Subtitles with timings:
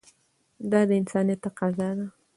[0.71, 2.07] دا د انسانیت تقاضا ده.